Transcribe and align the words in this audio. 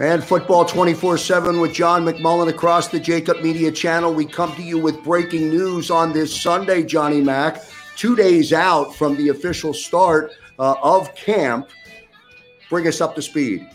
And 0.00 0.24
football 0.24 0.64
24 0.64 1.18
7 1.18 1.60
with 1.60 1.72
John 1.72 2.04
McMullen 2.04 2.48
across 2.48 2.88
the 2.88 2.98
Jakib 2.98 3.40
Media 3.44 3.70
channel. 3.70 4.12
We 4.12 4.26
come 4.26 4.52
to 4.56 4.62
you 4.62 4.76
with 4.76 5.04
breaking 5.04 5.50
news 5.50 5.88
on 5.88 6.12
this 6.12 6.34
Sunday, 6.34 6.82
Johnny 6.82 7.20
Mack, 7.20 7.62
two 7.94 8.16
days 8.16 8.52
out 8.52 8.92
from 8.96 9.16
the 9.16 9.28
official 9.28 9.72
start 9.72 10.32
uh, 10.58 10.74
of 10.82 11.14
camp. 11.14 11.68
Bring 12.68 12.88
us 12.88 13.00
up 13.00 13.14
to 13.14 13.22
speed. 13.22 13.68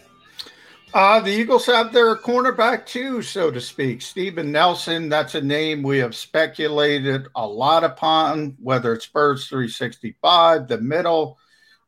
Uh, 0.94 1.21
the 1.21 1.31
Eagles 1.31 1.66
have 1.67 1.94
their 1.94 2.17
cornerback 2.17 2.85
too, 2.85 3.22
so 3.22 3.49
to 3.49 3.61
speak. 3.61 4.01
Steven 4.01 4.51
Nelson, 4.51 5.07
that's 5.07 5.35
a 5.35 5.41
name 5.41 5.83
we 5.83 5.99
have 5.99 6.16
speculated 6.16 7.27
a 7.35 7.47
lot 7.47 7.85
upon, 7.85 8.57
whether 8.61 8.91
it's 8.91 9.07
Birds 9.07 9.47
365, 9.47 10.67
the 10.67 10.81
middle 10.81 11.38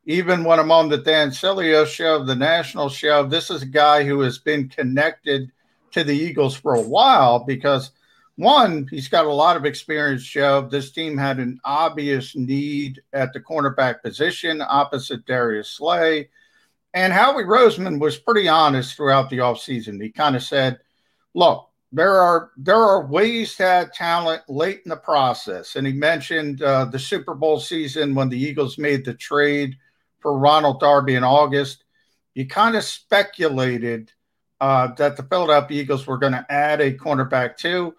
even 0.05 0.44
when 0.44 0.59
I'm 0.59 0.71
on 0.71 0.89
the 0.89 0.97
Dan 0.97 1.30
Sileo 1.30 1.85
show, 1.85 2.23
the 2.23 2.35
national 2.35 2.89
show, 2.89 3.23
this 3.23 3.49
is 3.52 3.61
a 3.61 3.67
guy 3.67 4.03
who 4.03 4.21
has 4.21 4.39
been 4.39 4.67
connected 4.67 5.52
to 5.91 6.03
the 6.03 6.16
Eagles 6.16 6.55
for 6.55 6.75
a 6.75 6.81
while 6.81 7.39
because 7.39 7.91
one, 8.35 8.88
he's 8.89 9.09
got 9.09 9.25
a 9.25 9.31
lot 9.31 9.57
of 9.57 9.66
experience, 9.66 10.23
Joe. 10.23 10.67
This 10.67 10.91
team 10.91 11.17
had 11.17 11.38
an 11.38 11.59
obvious 11.63 12.35
need 12.35 13.02
at 13.13 13.33
the 13.33 13.39
cornerback 13.39 14.02
position 14.02 14.61
opposite 14.67 15.25
Darius 15.25 15.69
Slay. 15.69 16.29
And 16.94 17.13
Howie 17.13 17.44
Roseman 17.44 17.99
was 17.99 18.17
pretty 18.17 18.47
honest 18.47 18.95
throughout 18.95 19.29
the 19.29 19.38
offseason. 19.38 20.02
He 20.02 20.09
kind 20.09 20.35
of 20.35 20.41
said, 20.41 20.79
look, 21.35 21.69
there 21.91 22.16
are 22.19 22.52
there 22.57 22.81
are 22.81 23.05
ways 23.05 23.55
to 23.57 23.66
add 23.66 23.94
talent 23.94 24.41
late 24.49 24.81
in 24.85 24.89
the 24.89 24.97
process. 24.97 25.75
And 25.75 25.85
he 25.85 25.94
mentioned 25.94 26.63
uh, 26.63 26.85
the 26.85 26.99
Super 26.99 27.35
Bowl 27.35 27.59
season 27.59 28.16
when 28.16 28.29
the 28.29 28.39
Eagles 28.39 28.79
made 28.79 29.05
the 29.05 29.13
trade– 29.13 29.77
for 30.22 30.38
Ronald 30.38 30.80
Darby 30.80 31.16
in 31.16 31.23
August, 31.23 31.83
you 32.33 32.47
kind 32.47 32.75
of 32.75 32.83
speculated 32.83 34.11
uh, 34.59 34.94
that 34.95 35.17
the 35.17 35.23
Philadelphia 35.23 35.81
Eagles 35.81 36.05
were 36.08 36.17
going 36.17 36.33
to 36.33 36.45
add 36.50 36.80
a 36.80 36.94
cornerback 36.94 37.58
too. 37.58 37.95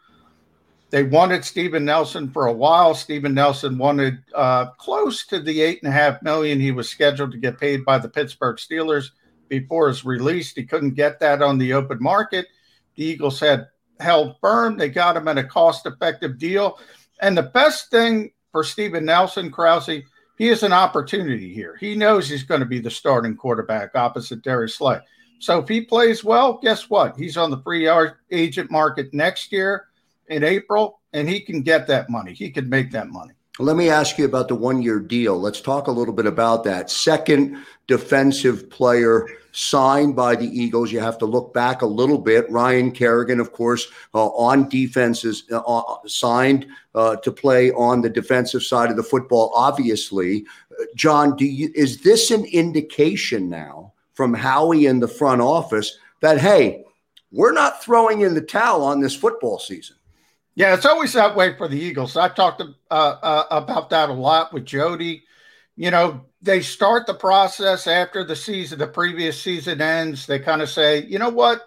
They 0.90 1.02
wanted 1.02 1.44
Steven 1.44 1.84
Nelson 1.84 2.30
for 2.30 2.46
a 2.46 2.52
while. 2.52 2.94
Steven 2.94 3.34
Nelson 3.34 3.78
wanted 3.78 4.18
uh, 4.34 4.66
close 4.72 5.26
to 5.26 5.40
the 5.40 5.62
eight 5.62 5.82
and 5.82 5.90
a 5.90 5.96
half 5.96 6.22
million 6.22 6.60
he 6.60 6.70
was 6.70 6.88
scheduled 6.88 7.32
to 7.32 7.38
get 7.38 7.58
paid 7.58 7.84
by 7.84 7.98
the 7.98 8.08
Pittsburgh 8.08 8.56
Steelers 8.56 9.06
before 9.48 9.88
his 9.88 10.04
release. 10.04 10.54
He 10.54 10.64
couldn't 10.64 10.94
get 10.94 11.18
that 11.20 11.42
on 11.42 11.58
the 11.58 11.72
open 11.72 11.98
market. 12.00 12.46
The 12.94 13.04
Eagles 13.04 13.40
had 13.40 13.68
held 14.00 14.36
firm. 14.40 14.76
They 14.76 14.90
got 14.90 15.16
him 15.16 15.28
at 15.28 15.38
a 15.38 15.44
cost-effective 15.44 16.38
deal. 16.38 16.78
And 17.20 17.38
the 17.38 17.42
best 17.42 17.90
thing 17.90 18.32
for 18.50 18.62
Steven 18.62 19.06
Nelson, 19.06 19.50
Krause, 19.50 20.02
he 20.38 20.46
has 20.48 20.62
an 20.62 20.72
opportunity 20.72 21.52
here. 21.52 21.76
He 21.78 21.94
knows 21.94 22.28
he's 22.28 22.42
going 22.42 22.60
to 22.60 22.66
be 22.66 22.80
the 22.80 22.90
starting 22.90 23.36
quarterback 23.36 23.94
opposite 23.94 24.42
Darius 24.42 24.76
Slay. 24.76 25.00
So 25.38 25.58
if 25.58 25.68
he 25.68 25.80
plays 25.80 26.22
well, 26.22 26.58
guess 26.62 26.88
what? 26.88 27.16
He's 27.16 27.36
on 27.36 27.50
the 27.50 27.60
free 27.62 27.88
agent 28.30 28.70
market 28.70 29.12
next 29.12 29.52
year 29.52 29.86
in 30.28 30.44
April, 30.44 31.00
and 31.12 31.28
he 31.28 31.40
can 31.40 31.62
get 31.62 31.86
that 31.88 32.08
money. 32.08 32.32
He 32.32 32.50
can 32.50 32.68
make 32.68 32.90
that 32.92 33.08
money. 33.08 33.34
Let 33.58 33.76
me 33.76 33.90
ask 33.90 34.16
you 34.16 34.24
about 34.24 34.48
the 34.48 34.54
one 34.54 34.80
year 34.80 34.98
deal. 34.98 35.38
Let's 35.38 35.60
talk 35.60 35.86
a 35.86 35.92
little 35.92 36.14
bit 36.14 36.24
about 36.24 36.64
that. 36.64 36.90
Second 36.90 37.62
defensive 37.86 38.70
player 38.70 39.28
signed 39.52 40.16
by 40.16 40.36
the 40.36 40.46
Eagles. 40.46 40.90
You 40.90 41.00
have 41.00 41.18
to 41.18 41.26
look 41.26 41.52
back 41.52 41.82
a 41.82 41.86
little 41.86 42.16
bit. 42.16 42.50
Ryan 42.50 42.90
Kerrigan, 42.90 43.40
of 43.40 43.52
course, 43.52 43.88
uh, 44.14 44.28
on 44.28 44.70
defenses, 44.70 45.44
uh, 45.52 45.58
uh, 45.58 45.96
signed 46.06 46.66
uh, 46.94 47.16
to 47.16 47.30
play 47.30 47.70
on 47.72 48.00
the 48.00 48.08
defensive 48.08 48.62
side 48.62 48.90
of 48.90 48.96
the 48.96 49.02
football, 49.02 49.52
obviously. 49.54 50.46
John, 50.96 51.36
do 51.36 51.44
you, 51.44 51.70
is 51.74 52.00
this 52.00 52.30
an 52.30 52.46
indication 52.46 53.50
now 53.50 53.92
from 54.14 54.32
Howie 54.32 54.86
in 54.86 55.00
the 55.00 55.08
front 55.08 55.42
office 55.42 55.98
that, 56.20 56.38
hey, 56.38 56.84
we're 57.30 57.52
not 57.52 57.84
throwing 57.84 58.22
in 58.22 58.32
the 58.32 58.40
towel 58.40 58.82
on 58.82 59.00
this 59.00 59.14
football 59.14 59.58
season? 59.58 59.96
Yeah, 60.54 60.74
it's 60.74 60.86
always 60.86 61.14
that 61.14 61.34
way 61.34 61.56
for 61.56 61.66
the 61.66 61.78
Eagles. 61.78 62.16
I've 62.16 62.34
talked 62.34 62.60
uh, 62.60 62.64
uh, 62.90 63.44
about 63.50 63.90
that 63.90 64.10
a 64.10 64.12
lot 64.12 64.52
with 64.52 64.66
Jody. 64.66 65.24
You 65.76 65.90
know, 65.90 66.26
they 66.42 66.60
start 66.60 67.06
the 67.06 67.14
process 67.14 67.86
after 67.86 68.22
the 68.22 68.36
season, 68.36 68.78
the 68.78 68.86
previous 68.86 69.40
season 69.40 69.80
ends. 69.80 70.26
They 70.26 70.38
kind 70.38 70.60
of 70.60 70.68
say, 70.68 71.04
you 71.06 71.18
know 71.18 71.30
what? 71.30 71.62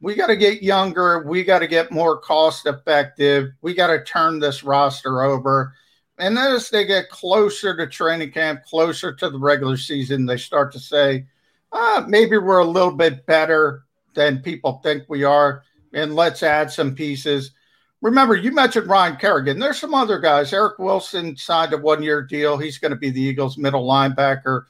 We 0.00 0.14
got 0.14 0.28
to 0.28 0.36
get 0.36 0.62
younger. 0.62 1.22
We 1.24 1.44
got 1.44 1.58
to 1.58 1.66
get 1.66 1.92
more 1.92 2.18
cost 2.18 2.66
effective. 2.66 3.50
We 3.60 3.74
got 3.74 3.88
to 3.88 4.02
turn 4.02 4.38
this 4.38 4.64
roster 4.64 5.22
over. 5.22 5.74
And 6.18 6.36
then 6.36 6.52
as 6.52 6.70
they 6.70 6.86
get 6.86 7.10
closer 7.10 7.76
to 7.76 7.86
training 7.86 8.32
camp, 8.32 8.64
closer 8.64 9.12
to 9.14 9.28
the 9.28 9.38
regular 9.38 9.76
season, 9.76 10.24
they 10.24 10.38
start 10.38 10.72
to 10.72 10.78
say, 10.78 11.26
ah, 11.70 12.04
maybe 12.08 12.38
we're 12.38 12.60
a 12.60 12.64
little 12.64 12.94
bit 12.94 13.26
better 13.26 13.84
than 14.14 14.42
people 14.42 14.80
think 14.82 15.04
we 15.08 15.22
are. 15.22 15.62
And 15.92 16.14
let's 16.14 16.42
add 16.42 16.70
some 16.70 16.94
pieces 16.94 17.52
remember 18.02 18.36
you 18.36 18.52
mentioned 18.52 18.88
Ryan 18.88 19.16
Kerrigan. 19.16 19.58
There's 19.58 19.78
some 19.78 19.94
other 19.94 20.18
guys. 20.18 20.52
Eric 20.52 20.78
Wilson 20.78 21.36
signed 21.36 21.72
a 21.72 21.78
one-year 21.78 22.22
deal. 22.22 22.58
He's 22.58 22.76
going 22.76 22.90
to 22.90 22.96
be 22.96 23.10
the 23.10 23.22
Eagles' 23.22 23.56
middle 23.56 23.88
linebacker. 23.88 24.64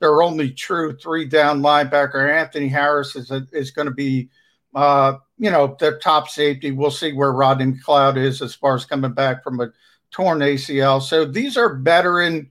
Their 0.00 0.22
only 0.22 0.50
true 0.50 0.96
three-down 0.96 1.60
linebacker, 1.60 2.34
Anthony 2.34 2.68
Harris, 2.68 3.14
is 3.14 3.30
a, 3.30 3.46
is 3.52 3.70
going 3.70 3.86
to 3.86 3.94
be, 3.94 4.30
uh, 4.74 5.14
you 5.38 5.50
know, 5.50 5.76
the 5.78 5.98
top 6.02 6.28
safety. 6.28 6.72
We'll 6.72 6.90
see 6.90 7.12
where 7.12 7.32
Rodney 7.32 7.66
McLeod 7.66 8.16
is 8.16 8.40
as 8.40 8.54
far 8.54 8.74
as 8.74 8.86
coming 8.86 9.12
back 9.12 9.44
from 9.44 9.60
a 9.60 9.70
torn 10.10 10.38
ACL. 10.38 11.02
So 11.02 11.26
these 11.26 11.58
are 11.58 11.76
veteran 11.76 12.50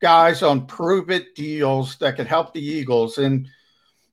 guys 0.00 0.44
on 0.44 0.66
prove-it 0.66 1.34
deals 1.34 1.96
that 1.96 2.14
could 2.14 2.28
help 2.28 2.54
the 2.54 2.64
Eagles. 2.64 3.18
And 3.18 3.48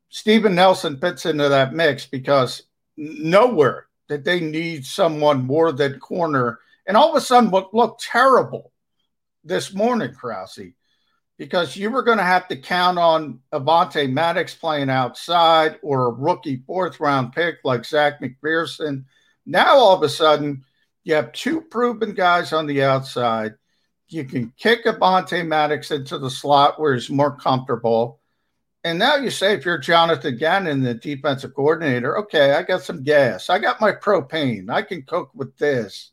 Steven 0.10 0.56
Nelson 0.56 0.98
fits 0.98 1.28
into 1.28 1.48
that 1.50 1.74
mix 1.74 2.08
because 2.08 2.64
nowhere 2.98 3.84
that 4.08 4.24
they 4.24 4.40
need 4.40 4.86
someone 4.86 5.46
more 5.46 5.72
than 5.72 6.00
corner. 6.00 6.60
And 6.86 6.96
all 6.96 7.10
of 7.10 7.16
a 7.16 7.22
sudden, 7.22 7.52
what 7.52 7.74
looked 7.74 8.04
terrible 8.04 8.72
this 9.44 9.74
morning, 9.74 10.14
Krause, 10.14 10.60
because 11.38 11.76
you 11.76 11.92
were 11.92 12.04
going 12.04 12.18
to 12.18 12.24
have 12.24 12.48
to 12.48 12.56
count 12.56 12.98
on 12.98 13.40
Avonte 13.52 14.12
Maddox 14.12 14.56
playing 14.56 14.90
outside 14.90 15.79
or 15.82 16.06
a 16.06 16.12
rookie 16.12 16.64
fourth 16.66 17.00
round 17.00 17.34
pick 17.34 17.58
like 17.64 17.85
Zech 17.85 18.22
McPhearson. 18.22 19.06
Now, 19.46 19.76
all 19.76 19.96
of 19.96 20.03
a 20.03 20.09
sudden, 20.09 20.64
you 21.03 21.16
have 21.16 21.34
two 21.34 21.62
proven 21.62 22.14
guys 22.14 22.53
on 22.53 22.66
the 22.66 22.84
outside. 22.84 23.56
You 24.08 24.24
can 24.24 24.53
kick 24.58 24.85
Avonte 24.85 25.46
Maddox 25.46 25.91
into 25.91 26.18
the 26.18 26.29
slot 26.29 26.79
where 26.79 26.94
he's 26.94 27.09
more 27.09 27.35
comfortable. 27.35 28.20
And 28.85 28.99
now 28.99 29.16
you 29.16 29.32
say, 29.32 29.55
if 29.55 29.66
you're 29.66 29.79
Jonathan 29.79 30.37
Gannon, 30.37 30.84
the 30.84 30.93
defensive 30.93 31.55
coordinator, 31.55 32.20
okay, 32.20 32.53
I 32.53 32.61
got 32.61 32.84
some 32.84 33.02
gas. 33.02 33.49
I 33.49 33.58
got 33.58 33.82
my 33.82 33.91
propane. 33.91 34.70
I 34.70 34.84
can 34.84 35.02
cook 35.02 35.32
with 35.34 35.58
this. 35.58 36.11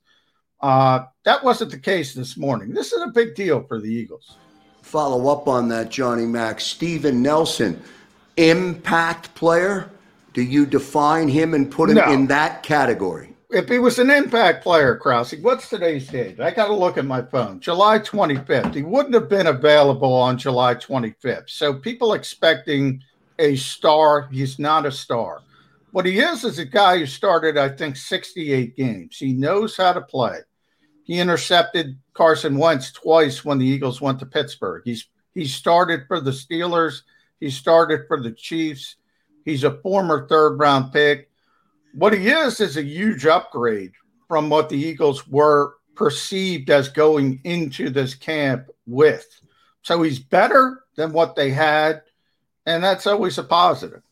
Uh, 0.59 1.05
that 1.25 1.45
wasn't 1.45 1.71
the 1.71 1.79
case 1.79 2.15
this 2.15 2.39
morning. 2.39 2.73
This 2.73 2.93
is 2.93 3.03
a 3.03 3.09
big 3.09 3.35
deal 3.35 3.63
for 3.65 3.79
the 3.79 3.91
Eagles. 3.91 4.39
Follow 4.81 5.31
up 5.31 5.49
on 5.49 5.69
that, 5.69 5.91
Johnny 5.91 6.25
Mack. 6.25 6.61
Steven 6.63 7.21
Nelson, 7.21 7.79
impact 8.39 9.35
player. 9.35 9.91
Do 10.33 10.41
you 10.41 10.65
define 10.65 11.29
him 11.29 11.53
and 11.53 11.71
put 11.71 11.91
him 11.91 11.97
no. 11.97 12.11
in 12.11 12.27
that 12.29 12.63
category? 12.63 13.32
If 13.53 13.69
he 13.69 13.79
was 13.79 13.99
an 13.99 14.11
impact 14.11 14.63
player, 14.63 14.97
Krause, 14.97 15.35
what's 15.43 15.69
today's 15.69 16.09
date? 16.09 16.41
I 16.41 16.51
got 16.51 16.69
to 16.69 16.75
look 16.75 16.97
at 16.97 17.05
my 17.05 17.23
phone. 17.23 17.61
July 17.61 17.99
25th. 17.99 18.75
He 18.75 18.83
wouldn't 18.83 19.15
have 19.15 19.29
been 19.29 19.47
available 19.47 20.13
on 20.13 20.39
July 20.39 20.75
25th. 20.75 21.51
So 21.51 21.75
people 21.75 22.15
expecting 22.15 23.03
a 23.39 23.57
star, 23.57 24.29
he's 24.33 24.59
not 24.59 24.87
a 24.87 24.91
star. 24.91 25.41
What 25.91 26.07
he 26.07 26.19
is 26.21 26.45
is 26.45 26.59
a 26.59 26.65
guy 26.65 26.99
who 26.99 27.07
started, 27.07 27.59
I 27.59 27.69
think, 27.69 27.97
68 27.97 28.75
games. 28.75 29.19
He 29.19 29.35
knows 29.35 29.77
how 29.77 29.93
to 29.93 30.01
play. 30.01 30.39
He 31.05 31.21
intercepted 31.21 31.99
Carson 32.15 32.57
Wentz 32.57 32.91
twice 32.93 33.45
when 33.45 33.59
the 33.59 33.67
Eagles 33.67 34.01
went 34.01 34.19
to 34.21 34.27
Pittsburgh. 34.27 34.83
He's 34.85 35.09
he 35.35 35.47
started 35.47 36.03
for 36.09 36.21
the 36.21 36.31
Steelers. 36.31 37.03
He 37.41 37.51
started 37.51 38.03
for 38.07 38.21
the 38.21 38.33
Chiefs. 38.33 38.97
He's 39.45 39.65
a 39.65 39.79
former 39.79 40.29
third 40.29 40.59
round 40.59 40.93
pick. 40.93 41.31
What 41.95 42.13
he 42.13 42.29
is 42.29 42.61
is 42.61 42.77
a 42.77 42.83
huge 42.83 43.27
upgrade 43.27 43.93
from 44.29 44.49
what 44.49 44.69
the 44.69 44.79
Eagles 44.79 45.27
were 45.29 45.75
perceived 45.95 46.71
as 46.71 46.89
going 46.89 47.41
into 47.45 47.91
this 47.91 48.15
camp 48.15 48.69
with. 48.87 49.27
So 49.83 50.03
he's 50.03 50.19
better 50.19 50.85
than 50.97 51.13
what 51.13 51.37
they 51.37 51.51
had, 51.51 52.03
and 52.67 52.83
that's 52.83 53.07
always 53.07 53.37
a 53.39 53.45
positive. 53.45 54.03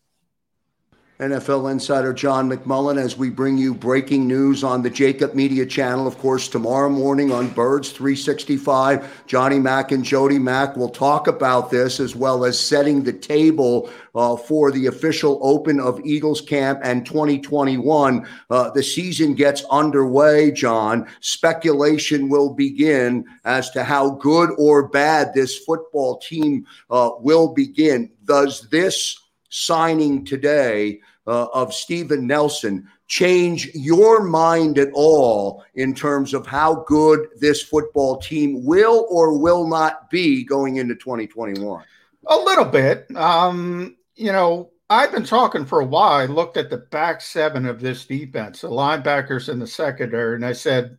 NFL 1.20 1.70
insider 1.70 2.14
John 2.14 2.50
McMullen 2.50 2.99
as 2.99 3.19
we 3.19 3.28
bring 3.28 3.58
you 3.58 3.75
breaking 3.75 4.26
news 4.26 4.64
on 4.64 4.82
the 4.82 4.90
Jakib 4.90 5.34
Media 5.34 5.67
channel. 5.67 6.06
Of 6.06 6.17
course, 6.17 6.49
tomorrow 6.49 6.88
morning 6.88 7.31
on 7.31 7.50
Birds 7.50 7.90
365, 7.90 9.26
Johnny 9.26 9.58
Mack 9.58 9.93
and 9.93 10.02
Jody 10.02 10.38
Mack 10.38 10.78
will 10.78 10.88
talk 10.88 11.26
about 11.26 11.70
this 11.70 12.00
as 12.00 12.17
well 12.17 12.46
as 12.46 12.58
setting 12.58 13.02
the 13.02 13.12
table 13.12 13.90
uh, 14.14 14.34
for 14.34 14.72
the 14.72 14.87
official 14.87 15.38
open 15.43 15.78
of 15.78 16.00
Eagles 16.06 16.40
camp 16.40 16.81
and 16.82 17.05
2021. 17.05 18.26
Uh, 18.49 18.70
the 18.70 18.82
season 18.82 19.34
gets 19.34 19.62
underway, 19.70 20.50
John. 20.50 21.06
Speculation 21.20 22.31
will 22.31 22.55
begin 22.55 23.26
as 23.44 23.69
to 23.73 23.84
how 23.84 24.12
good 24.12 24.52
or 24.56 24.88
bad 24.88 25.34
this 25.34 25.58
football 25.58 26.16
team 26.16 26.66
uh, 26.88 27.11
will 27.19 27.52
begin. 27.52 28.11
Does 28.25 28.66
this 28.70 29.20
signing 29.50 30.25
today 30.25 31.00
uh, 31.26 31.46
of 31.52 31.75
Steven 31.75 32.26
Nelson 32.26 32.88
change 33.06 33.69
your 33.75 34.22
mind 34.22 34.78
at 34.78 34.88
all 34.94 35.64
in 35.75 35.94
terms 35.94 36.32
of 36.32 36.46
how 36.46 36.84
good 36.87 37.28
this 37.38 37.62
football 37.62 38.19
team 38.19 38.64
will 38.64 39.06
or 39.11 39.38
will 39.38 39.67
not 39.67 40.08
be 40.11 40.44
going 40.44 40.76
into 40.76 40.94
2021? 40.94 41.84
A 42.28 42.37
little 42.37 42.64
bit. 42.64 43.06
Um, 43.17 43.96
you 44.14 44.32
know, 44.32 44.70
I've 44.88 45.12
been 45.12 45.25
talking 45.25 45.64
for 45.64 45.81
a 45.81 45.87
while. 45.87 46.12
I 46.12 46.26
looked 46.26 46.56
at 46.56 46.70
the 46.70 46.78
back 46.78 47.20
seven 47.20 47.66
of 47.66 47.81
this 47.81 48.05
defense, 48.06 48.61
the 48.61 48.69
linebackers 48.69 49.49
in 49.49 49.58
the 49.58 49.66
secondary, 49.66 50.34
and 50.34 50.44
I 50.44 50.52
said, 50.52 50.96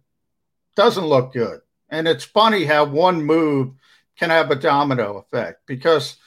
doesn't 0.75 1.06
look 1.06 1.33
good. 1.33 1.59
And 1.89 2.07
it's 2.07 2.24
funny 2.24 2.63
how 2.63 2.85
one 2.85 3.21
move 3.24 3.74
can 4.17 4.29
have 4.29 4.51
a 4.51 4.56
domino 4.56 5.17
effect 5.17 5.62
because 5.65 6.17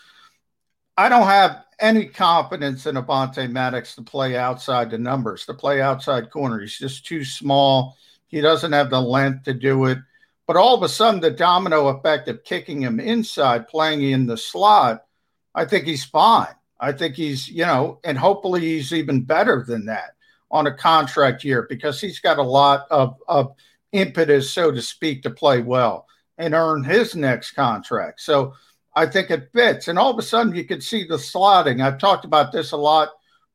I 0.97 1.09
don't 1.09 1.27
have 1.27 1.65
any 1.81 2.07
confidence 2.07 2.87
in 2.87 2.97
Avonte 2.97 3.51
Maddox 3.51 3.95
to 3.95 4.03
play 4.03 4.37
outside 4.37 4.91
the 4.91 4.99
numbers, 4.99 5.47
to 5.47 5.55
play 5.55 5.81
outside 5.81 6.31
corner. 6.31 6.61
He's 6.61 6.79
just 6.79 7.07
too 7.07 7.25
small. 7.25 7.97
He 8.27 8.41
doesn't 8.41 8.73
have 8.73 8.91
the 8.91 9.01
length 9.01 9.45
to 9.45 9.55
do 9.55 9.87
it. 9.87 9.99
But 10.47 10.57
all 10.57 10.75
of 10.75 10.83
a 10.83 10.89
sudden, 10.89 11.21
the 11.21 11.31
domino 11.31 11.89
effect 11.89 12.29
of 12.29 12.45
kicking 12.45 12.83
him 12.83 13.01
inside, 13.01 13.69
playing 13.69 14.03
in 14.03 14.27
the 14.27 14.37
slot, 14.37 15.05
I 15.55 15.65
think 15.65 15.85
he's 15.87 16.05
fine. 16.05 16.55
I 16.79 16.93
think 16.93 17.15
he's, 17.15 17.49
you 17.49 17.65
know, 17.65 18.01
and 18.05 18.19
hopefully 18.19 18.61
he's 18.61 18.93
even 18.93 19.23
better 19.23 19.65
than 19.67 19.87
that 19.87 20.11
on 20.51 20.67
a 20.67 20.75
contract 20.75 21.45
year 21.45 21.67
because 21.69 22.01
he's 22.01 22.21
got 22.21 22.39
a 22.39 22.43
lot 22.43 22.87
of, 22.91 23.17
of 23.27 23.55
impetus, 23.93 24.51
so 24.51 24.71
to 24.71 24.83
speak, 24.83 25.23
to 25.23 25.31
play 25.31 25.61
well 25.61 26.07
and 26.37 26.53
earn 26.53 26.85
his 26.85 27.15
next 27.15 27.53
contract. 27.53 28.21
So 28.21 28.55
I 28.97 29.07
think 29.07 29.31
it 29.31 29.51
fits. 29.53 29.89
And 29.89 29.99
all 29.99 30.11
of 30.11 30.19
a 30.19 30.23
sudden, 30.23 30.55
you 30.55 30.65
can 30.65 30.81
see 30.81 31.05
the 31.05 31.17
slotting. 31.17 31.83
I've 31.83 31.99
talked 31.99 32.25
about 32.25 32.53
this 32.53 32.73
a 32.73 32.77
lot 32.77 33.11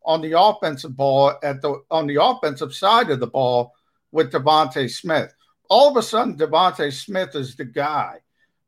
on 0.05 0.21
the 0.21 0.39
offensive 0.39 0.95
ball 0.95 1.33
at 1.43 1.61
the 1.61 1.81
on 1.91 2.07
the 2.07 2.21
offensive 2.21 2.73
side 2.73 3.09
of 3.09 3.19
the 3.19 3.27
ball 3.27 3.73
with 4.11 4.31
DeVonta 4.31 4.89
Smith. 4.89 5.33
All 5.69 5.89
of 5.89 5.97
a 5.97 6.03
sudden, 6.03 6.37
DeVonta 6.37 6.91
Smith 6.91 7.35
is 7.35 7.55
the 7.55 7.65
guy. 7.65 8.19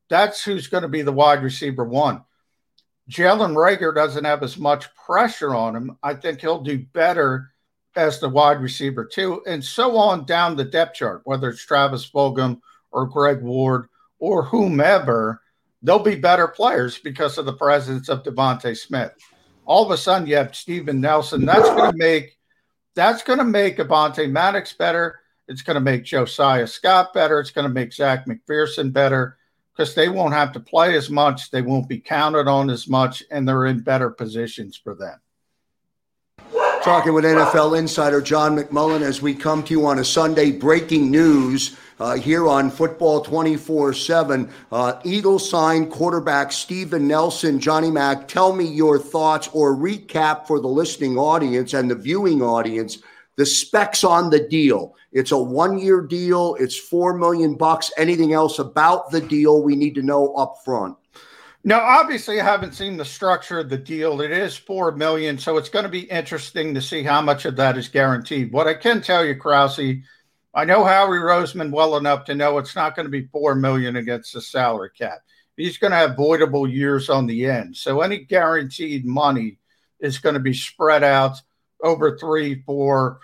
That's 0.09 0.43
who's 0.43 0.67
going 0.67 0.83
to 0.83 0.89
be 0.89 1.01
the 1.01 1.11
wide 1.11 1.41
receiver 1.41 1.83
one. 1.83 2.23
Jalen 3.09 3.55
Reagor 3.55 3.95
doesn't 3.95 4.23
have 4.23 4.43
as 4.43 4.57
much 4.57 4.93
pressure 4.95 5.55
on 5.55 5.75
him. 5.75 5.97
I 6.03 6.13
think 6.13 6.41
he'll 6.41 6.61
do 6.61 6.79
better 6.93 7.51
as 7.95 8.19
the 8.19 8.29
wide 8.29 8.61
receiver 8.61 9.03
two, 9.05 9.41
and 9.45 9.63
so 9.63 9.97
on 9.97 10.25
down 10.25 10.55
the 10.55 10.63
depth 10.63 10.95
chart, 10.95 11.21
whether 11.25 11.49
it's 11.49 11.65
Travis 11.65 12.09
Fulgham 12.09 12.61
or 12.91 13.05
Greg 13.05 13.41
Ward 13.41 13.87
or 14.19 14.43
whomever 14.43 15.41
they'll 15.81 15.99
be 15.99 16.15
better 16.15 16.47
players 16.47 16.97
because 16.97 17.37
of 17.37 17.45
the 17.45 17.53
presence 17.53 18.09
of 18.09 18.23
DeVonta 18.23 18.77
Smith. 18.77 19.11
All 19.65 19.85
of 19.85 19.91
a 19.91 19.97
sudden, 19.97 20.27
you 20.27 20.35
have 20.35 20.55
Steven 20.55 21.01
Nelson. 21.01 21.45
That's 21.45 21.69
going 21.69 21.91
to 21.91 21.97
make 21.97 22.37
that's 22.93 23.23
going 23.23 23.39
to 23.39 23.45
make 23.45 23.77
Avonte 23.77 24.29
Maddox 24.29 24.73
better. 24.73 25.19
It's 25.47 25.61
going 25.61 25.75
to 25.75 25.81
make 25.81 26.03
Josiah 26.03 26.67
Scott 26.67 27.13
better. 27.13 27.39
It's 27.39 27.51
going 27.51 27.67
to 27.67 27.73
make 27.73 27.93
Zech 27.93 28.25
McPhearson 28.25 28.91
better 28.91 29.37
because 29.71 29.95
they 29.95 30.09
won't 30.09 30.33
have 30.33 30.51
to 30.53 30.59
play 30.59 30.95
as 30.95 31.09
much. 31.09 31.51
They 31.51 31.61
won't 31.61 31.87
be 31.87 31.99
counted 31.99 32.47
on 32.47 32.69
as 32.69 32.87
much, 32.87 33.23
and 33.31 33.47
they're 33.47 33.65
in 33.65 33.79
better 33.79 34.09
positions 34.09 34.77
for 34.77 34.95
them. 34.95 35.19
Talking 36.83 37.13
with 37.13 37.25
NFL 37.25 37.77
insider 37.77 38.21
John 38.21 38.57
McMullen 38.57 39.01
as 39.01 39.21
we 39.21 39.35
come 39.35 39.61
to 39.63 39.71
you 39.71 39.85
on 39.85 39.99
a 39.99 40.03
Sunday 40.03 40.51
breaking 40.51 41.11
news 41.11 41.77
uh, 41.99 42.15
here 42.15 42.47
on 42.47 42.71
Football 42.71 43.21
24 43.21 43.89
uh, 43.89 43.93
7. 43.93 44.49
Eagles 45.03 45.47
signed 45.47 45.91
quarterback 45.91 46.51
Steven 46.51 47.07
Nelson. 47.07 47.59
Johnny 47.59 47.91
Mack, 47.91 48.27
tell 48.27 48.55
me 48.55 48.65
your 48.65 48.97
thoughts 48.97 49.47
or 49.53 49.75
recap 49.75 50.47
for 50.47 50.59
the 50.59 50.67
listening 50.67 51.19
audience 51.19 51.75
and 51.75 51.91
the 51.91 51.95
viewing 51.95 52.41
audience 52.41 52.97
the 53.37 53.45
specs 53.45 54.03
on 54.03 54.29
the 54.29 54.39
deal. 54.39 54.95
It's 55.11 55.31
a 55.31 55.37
one 55.37 55.77
year 55.77 56.01
deal, 56.01 56.55
it's 56.59 56.77
4 56.77 57.17
million 57.17 57.55
bucks. 57.55 57.91
Anything 57.97 58.33
else 58.33 58.59
about 58.59 59.11
the 59.11 59.21
deal 59.21 59.61
we 59.61 59.75
need 59.75 59.95
to 59.95 60.01
know 60.01 60.33
up 60.33 60.57
front? 60.65 60.97
Now, 61.63 61.81
obviously, 61.81 62.41
I 62.41 62.43
haven't 62.43 62.73
seen 62.73 62.97
the 62.97 63.05
structure 63.05 63.59
of 63.59 63.69
the 63.69 63.77
deal. 63.77 64.21
It 64.21 64.31
is 64.31 64.57
four 64.57 64.91
million, 64.93 65.37
so 65.37 65.57
it's 65.57 65.69
going 65.69 65.83
to 65.83 65.89
be 65.89 66.01
interesting 66.01 66.73
to 66.73 66.81
see 66.81 67.03
how 67.03 67.21
much 67.21 67.45
of 67.45 67.55
that 67.57 67.77
is 67.77 67.87
guaranteed. 67.87 68.51
What 68.51 68.67
I 68.67 68.73
can 68.73 68.99
tell 68.99 69.23
you, 69.23 69.35
Krause, 69.35 69.79
I 70.53 70.65
know 70.65 70.83
Howie 70.83 71.19
Roseman 71.19 71.71
well 71.71 71.97
enough 71.97 72.25
to 72.25 72.35
know 72.35 72.57
it's 72.57 72.75
not 72.75 72.95
going 72.95 73.05
to 73.05 73.11
be 73.11 73.27
four 73.27 73.53
million 73.53 73.95
against 73.95 74.33
the 74.33 74.41
salary 74.41 74.89
cap. 74.97 75.19
He's 75.55 75.77
going 75.77 75.91
to 75.91 75.97
have 75.97 76.17
voidable 76.17 76.71
years 76.71 77.11
on 77.11 77.27
the 77.27 77.45
end, 77.45 77.77
so 77.77 78.01
any 78.01 78.19
guaranteed 78.19 79.05
money 79.05 79.59
is 79.99 80.17
going 80.17 80.33
to 80.33 80.39
be 80.39 80.55
spread 80.55 81.03
out 81.03 81.37
over 81.83 82.17
three, 82.17 82.63
four, 82.63 83.19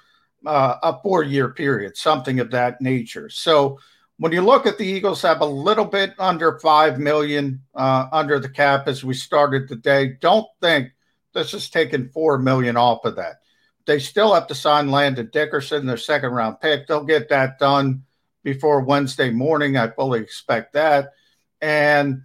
uh, 0.46 0.76
a 0.84 1.02
four-year 1.02 1.50
period, 1.50 1.98
something 1.98 2.40
of 2.40 2.52
that 2.52 2.82
nature. 2.82 3.30
So 3.30 3.80
when 4.20 4.32
you 4.32 4.42
look 4.42 4.66
at 4.66 4.78
the 4.78 4.86
Eagles 4.86 5.22
have 5.22 5.42
a 5.42 5.46
little 5.46 5.86
bit 5.86 6.14
under 6.18 6.60
five 6.60 7.00
million 7.00 7.62
uh, 7.76 8.08
under 8.12 8.40
the 8.40 8.50
cap 8.50 8.88
as 8.88 9.04
we 9.04 9.14
started 9.14 9.68
the 9.68 9.76
day. 9.76 10.18
Don't 10.20 10.48
think 10.62 10.92
this 11.34 11.54
is 11.54 11.70
taking 11.70 12.10
four 12.10 12.38
million 12.38 12.78
off 12.78 13.06
of 13.06 13.16
that. 13.16 13.42
They 13.86 14.00
still 14.00 14.34
have 14.34 14.48
to 14.48 14.56
sign 14.56 14.92
Landon 14.92 15.30
Dickerson, 15.32 15.86
their 15.86 15.98
second 15.98 16.32
round 16.32 16.60
pick. 16.60 16.88
They'll 16.88 17.04
get 17.04 17.30
that 17.30 17.60
done 17.60 18.04
before 18.44 18.82
Wednesday 18.82 19.30
morning. 19.30 19.78
I 19.78 19.90
fully 19.90 20.20
expect 20.20 20.74
that. 20.74 21.14
And 21.62 22.24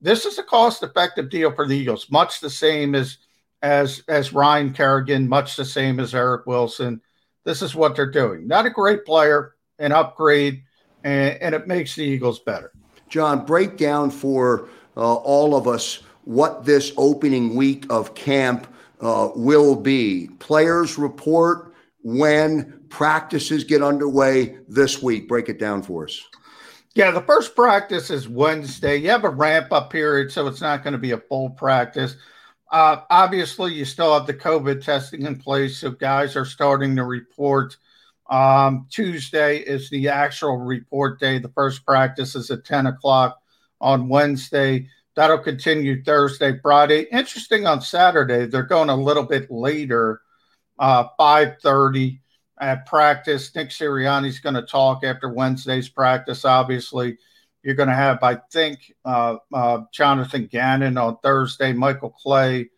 this 0.00 0.24
is 0.24 0.38
a 0.38 0.42
cost 0.42 0.82
effective 0.82 1.30
deal 1.30 1.52
for 1.52 1.66
the 1.66 1.76
Eagles, 1.76 2.10
much 2.10 2.40
the 2.40 2.50
same 2.50 2.94
as 2.94 3.18
as 3.62 4.02
as 4.08 4.32
Ryan 4.32 4.72
Kerrigan, 4.72 5.28
much 5.28 5.56
the 5.56 5.64
same 5.64 6.00
as 6.00 6.14
Eric 6.14 6.46
Wilson. 6.46 7.00
This 7.44 7.60
is 7.60 7.74
what 7.74 7.94
they're 7.94 8.10
doing. 8.10 8.46
Not 8.46 8.66
a 8.66 8.70
great 8.70 9.04
player, 9.04 9.54
an 9.78 9.92
upgrade 9.92 10.62
and, 11.04 11.40
and 11.40 11.54
it 11.54 11.68
makes 11.68 11.94
the 11.94 12.02
Eagles 12.02 12.40
better. 12.40 12.72
John, 13.08 13.44
break 13.44 13.76
down 13.76 14.10
for 14.10 14.68
uh, 14.96 15.14
all 15.14 15.54
of 15.54 15.68
us 15.68 16.02
what 16.24 16.64
this 16.64 16.92
opening 16.96 17.54
week 17.54 17.86
of 17.90 18.14
camp 18.14 18.66
uh, 19.00 19.30
will 19.36 19.76
be. 19.76 20.28
Players 20.38 20.98
report 20.98 21.74
when 22.02 22.80
practices 22.88 23.64
get 23.64 23.82
underway 23.82 24.58
this 24.68 25.02
week. 25.02 25.28
Break 25.28 25.48
it 25.48 25.58
down 25.58 25.82
for 25.82 26.04
us. 26.04 26.22
Yeah, 26.94 27.10
the 27.10 27.20
first 27.22 27.56
practice 27.56 28.08
is 28.10 28.28
Wednesday. 28.28 28.96
You 28.96 29.10
have 29.10 29.24
a 29.24 29.28
ramp 29.28 29.72
up 29.72 29.90
period, 29.90 30.30
so 30.30 30.46
it's 30.46 30.60
not 30.60 30.84
going 30.84 30.92
to 30.92 30.98
be 30.98 31.10
a 31.10 31.18
full 31.18 31.50
practice. 31.50 32.16
Uh, 32.70 32.98
obviously, 33.10 33.74
you 33.74 33.84
still 33.84 34.14
have 34.14 34.26
the 34.26 34.34
COVID 34.34 34.82
testing 34.82 35.26
in 35.26 35.36
place, 35.36 35.78
so 35.78 35.90
guys 35.90 36.36
are 36.36 36.44
starting 36.44 36.94
to 36.96 37.04
report 37.04 37.76
um, 38.34 38.88
Tuesday 38.90 39.58
is 39.58 39.88
the 39.90 40.08
actual 40.08 40.56
report 40.56 41.20
day. 41.20 41.38
The 41.38 41.50
first 41.50 41.86
practice 41.86 42.34
is 42.34 42.50
at 42.50 42.64
10 42.64 42.88
o'clock 42.88 43.40
on 43.80 44.08
Wednesday. 44.08 44.88
That'll 45.14 45.38
continue 45.38 46.02
Thursday, 46.02 46.58
Friday. 46.60 47.06
Interesting 47.12 47.64
on 47.64 47.80
Saturday, 47.80 48.46
they're 48.46 48.64
going 48.64 48.90
a 48.90 48.96
little 48.96 49.22
bit 49.22 49.52
later, 49.52 50.20
uh, 50.80 51.04
5:30. 51.16 52.20
at 52.60 52.86
practice. 52.86 53.54
Nick 53.54 53.70
Sirianni's 53.70 54.38
going 54.38 54.54
to 54.54 54.62
talk 54.62 55.02
after 55.02 55.28
Wednesday's 55.28 55.88
practice, 55.88 56.44
obviously. 56.44 57.18
You're 57.64 57.74
going 57.74 57.88
to 57.88 57.94
have, 57.94 58.22
I 58.22 58.36
think, 58.52 58.92
uh, 59.04 59.36
uh, 59.52 59.80
Jonathan 59.92 60.46
Gannon 60.46 60.96
on 60.96 61.18
Thursday, 61.18 61.72
Michael 61.72 62.10
Clay 62.10 62.70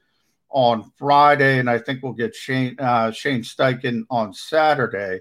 on 0.48 0.90
Friday, 0.96 1.58
and 1.58 1.68
I 1.68 1.78
think 1.78 2.02
we'll 2.02 2.14
get 2.14 2.34
Shane 2.34 2.76
uh, 2.78 3.10
Shane 3.10 3.42
Steichen 3.42 4.04
on 4.10 4.32
Saturday. 4.32 5.20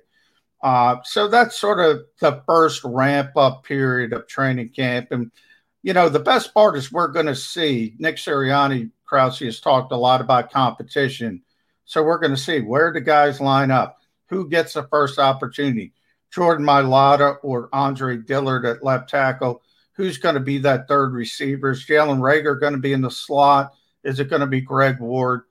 Uh, 0.66 0.98
so 1.04 1.28
that's 1.28 1.56
sort 1.56 1.80
of 1.80 2.02
the 2.20 2.42
first 2.48 2.84
ramp 2.84 3.38
up 3.38 3.64
period 3.64 4.14
of 4.14 4.26
training 4.26 4.70
camp. 4.70 5.10
And, 5.12 5.30
you 5.84 5.94
know, 5.94 6.10
the 6.10 6.20
best 6.20 6.56
part 6.56 6.76
is 6.76 6.92
we're 6.92 7.10
going 7.10 7.28
to 7.28 7.36
see 7.36 7.94
Nick 8.00 8.16
Sirianni, 8.16 8.90
Krause 9.06 9.38
has 9.40 9.60
talked 9.60 9.92
a 9.92 9.96
lot 9.96 10.22
about 10.22 10.52
competition. 10.52 11.44
So 11.86 12.02
we're 12.02 12.18
going 12.18 12.34
to 12.34 12.42
see 12.42 12.62
where 12.62 12.92
the 12.92 13.00
guys 13.00 13.40
line 13.40 13.70
up, 13.70 14.00
who 14.30 14.50
gets 14.50 14.74
the 14.74 14.88
first 14.88 15.20
opportunity. 15.20 15.94
Jordan 16.34 16.66
Mailata 16.66 17.38
or 17.44 17.70
Andre 17.72 18.18
Dillard 18.18 18.66
at 18.66 18.84
left 18.84 19.08
tackle. 19.08 19.62
Who's 19.94 20.18
going 20.18 20.34
to 20.34 20.42
be 20.42 20.58
that 20.58 20.88
third 20.88 21.14
receiver? 21.14 21.72
Is 21.72 21.86
Jalen 21.86 22.18
Reagor 22.18 22.60
going 22.60 22.74
to 22.74 22.80
be 22.80 22.94
in 22.94 23.02
the 23.02 23.12
slot? 23.12 23.76
Is 24.04 24.20
it 24.20 24.32
going 24.32 24.40
to 24.40 24.48
be 24.48 24.62
Greg 24.62 25.00
Ward? 25.00 25.44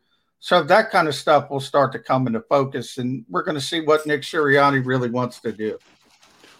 So 0.44 0.62
that 0.62 0.90
kind 0.90 1.08
of 1.08 1.14
stuff 1.14 1.48
will 1.48 1.58
start 1.58 1.90
to 1.92 1.98
come 1.98 2.26
into 2.26 2.42
focus, 2.42 2.98
and 2.98 3.24
we're 3.30 3.44
going 3.44 3.54
to 3.54 3.62
see 3.62 3.80
what 3.80 4.06
Nick 4.06 4.20
Sirianni 4.20 4.84
really 4.84 5.08
wants 5.08 5.40
to 5.40 5.52
do. 5.52 5.78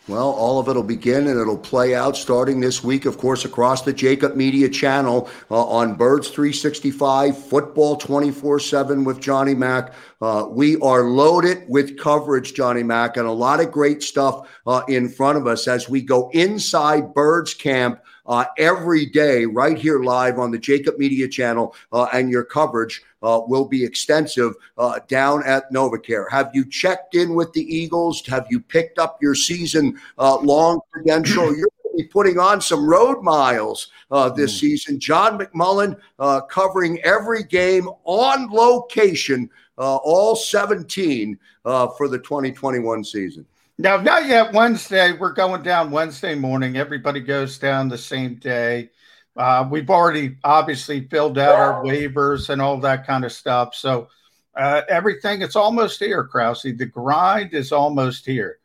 Well, 0.09 0.31
all 0.31 0.59
of 0.59 0.69
it 0.69 0.75
will 0.75 0.83
begin 0.83 1.27
and 1.27 1.39
it'll 1.39 1.59
play 1.59 1.95
out 1.95 2.17
starting 2.17 2.61
this 2.61 2.83
week, 2.83 3.05
of 3.05 3.19
course, 3.19 3.45
across 3.45 3.83
the 3.83 3.93
Jakib 3.93 4.37
Media 4.37 4.71
channel 4.71 5.29
uh, 5.51 5.67
on 5.67 5.97
Birds 5.97 6.29
365, 6.31 7.37
Football 7.37 7.97
24 7.97 8.59
7 8.59 9.05
with 9.05 9.21
Johnny 9.21 9.55
Mack. 9.55 9.93
Uh, 10.19 10.47
we 10.49 10.77
are 10.81 11.05
loaded 11.05 11.65
with 11.69 11.99
coverage, 11.99 12.55
Johnny 12.55 12.83
Mack, 12.83 13.19
and 13.19 13.27
a 13.27 13.33
lot 13.33 13.61
of 13.61 13.71
great 13.71 14.03
stuff 14.03 14.49
uh, 14.67 14.81
in 14.89 15.11
front 15.11 15.37
of 15.37 15.47
us 15.47 15.69
as 15.69 15.91
we 15.91 16.01
go 16.01 16.31
inside 16.33 17.13
Birds 17.13 17.53
Camp 17.53 18.01
uh, 18.27 18.47
every 18.57 19.07
day, 19.07 19.45
right 19.45 19.77
here 19.77 20.03
live 20.03 20.39
on 20.39 20.51
the 20.51 20.59
Jakib 20.59 20.99
Media 20.99 21.29
channel, 21.29 21.75
uh, 21.93 22.09
and 22.13 22.31
your 22.31 22.45
coverage 22.45 23.03
uh, 23.25 23.41
will 23.47 23.65
be 23.65 23.83
extensive 23.83 24.55
uh, 24.79 25.01
down 25.09 25.43
at 25.45 25.73
NovaCare. 25.73 26.31
Have 26.31 26.51
you 26.53 26.65
checked 26.65 27.15
in 27.15 27.35
with 27.35 27.53
the 27.53 27.63
Eagles? 27.63 28.25
Have 28.27 28.47
you 28.51 28.61
picked 28.61 28.99
up 28.99 29.21
your 29.21 29.35
season 29.35 29.99
uh, 30.19 30.37
long 30.37 30.81
credential? 30.93 31.47
You're 31.47 31.69
going 31.85 31.97
to 31.97 32.03
be 32.03 32.09
putting 32.09 32.39
on 32.39 32.61
some 32.61 32.87
road 32.87 33.23
miles 33.23 33.89
uh, 34.11 34.29
this 34.29 34.55
mm. 34.57 34.61
season. 34.61 35.01
John 35.01 35.39
McMullen 35.39 35.99
uh, 36.19 36.43
covering 36.43 37.01
every 37.03 37.43
game 37.43 37.89
on 38.05 38.51
location, 38.51 39.49
uh, 39.79 39.97
all 39.97 40.37
17 40.37 41.39
for 41.65 42.09
the 42.09 42.19
2021 42.19 43.03
season. 43.05 43.47
Now, 43.77 43.97
not 43.97 44.27
yet 44.27 44.53
Wednesday. 44.53 45.13
We're 45.13 45.33
going 45.33 45.63
down 45.63 45.91
Wednesday 45.91 46.37
morning. 46.37 46.77
Everybody 46.77 47.19
goes 47.19 47.59
down 47.59 47.89
the 47.89 47.99
same 47.99 48.37
day. 48.37 48.91
Uh, 49.37 49.67
we've 49.69 49.91
already 49.91 50.37
obviously 50.45 51.09
filled 51.09 51.39
out 51.39 51.55
our 51.55 51.83
waivers 51.83 52.51
and 52.51 52.63
all 52.63 52.79
that 52.79 53.07
kind 53.07 53.25
of 53.25 53.33
stuff. 53.33 53.75
So 53.75 54.09
uh, 54.55 54.83
everything 54.89 55.43
it's 55.43 55.57
almost 55.57 55.99
here, 55.99 56.25
Krause. 56.25 56.63
The 56.63 56.87
grind 56.87 57.53
is 57.53 57.73
almost 57.73 58.25
here. 58.25 58.59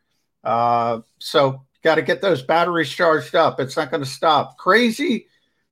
Uh, 0.43 0.99
so 1.17 1.63
got 1.83 1.95
to 1.95 2.01
get 2.01 2.21
those 2.21 2.43
batteries 2.43 2.89
charged 2.89 3.35
up. 3.35 3.59
It's 3.59 3.77
not 3.77 3.89
going 3.89 4.03
to 4.03 4.09
stop. 4.09 4.57
Crazy. 4.57 5.27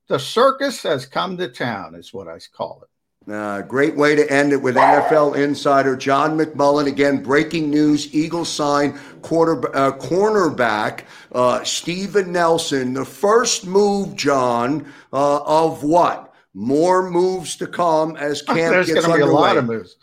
The 0.07 0.17
circus 0.17 0.81
has 0.83 1.05
come 1.05 1.37
to 1.37 1.49
town, 1.49 1.93
is 1.93 2.13
what 2.13 2.27
I 2.27 2.39
call 2.53 2.81
it. 2.83 2.89
Uh, 3.31 3.61
great 3.61 3.97
way 3.97 4.15
to 4.15 4.31
end 4.31 4.53
it 4.53 4.61
with 4.61 4.75
NFL 4.75 5.35
insider 5.35 5.97
John 5.97 6.37
McMullen. 6.37 6.87
Again, 6.87 7.21
breaking 7.21 7.69
news: 7.69 8.13
Eagles 8.15 8.47
sign 8.47 8.97
quarter 9.21 9.75
uh, 9.75 9.91
cornerback 9.97 11.03
uh, 11.33 11.61
Steven 11.65 12.31
Nelson. 12.31 12.93
The 12.93 13.03
first 13.03 13.65
move, 13.65 14.15
John, 14.15 14.93
uh, 15.11 15.41
of 15.43 15.83
what? 15.83 16.33
More 16.53 17.09
moves 17.09 17.57
to 17.57 17.67
come 17.67 18.15
as 18.15 18.41
camp 18.43 18.57
There's 18.57 18.87
gets 18.87 19.05
going 19.05 19.19
to 19.19 19.25
be 19.25 19.29
a 19.29 19.33
lot 19.33 19.57
of 19.57 19.65
moves. 19.65 19.97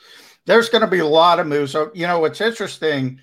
There's 0.44 0.68
going 0.68 0.82
to 0.82 0.86
be 0.86 0.98
a 0.98 1.06
lot 1.06 1.40
of 1.40 1.46
moves. 1.46 1.72
So 1.72 1.90
you 1.94 2.06
know 2.06 2.18
what's 2.18 2.42
interesting. 2.42 3.20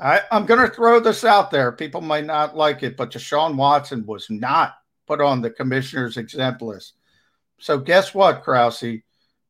I, 0.00 0.22
I'm 0.32 0.46
going 0.46 0.66
to 0.66 0.74
throw 0.74 1.00
this 1.00 1.22
out 1.22 1.50
there. 1.50 1.70
People 1.70 2.00
might 2.00 2.24
not 2.24 2.56
like 2.56 2.82
it, 2.82 2.96
but 2.96 3.10
Deshaun 3.10 3.56
Watson 3.56 4.06
was 4.06 4.28
not 4.30 4.74
put 5.06 5.20
on 5.20 5.42
the 5.42 5.50
commissioner's 5.50 6.16
exempt 6.16 6.62
list. 6.62 6.94
So 7.60 7.78
guess 7.78 8.14
what, 8.14 8.42
Krause? 8.42 9.02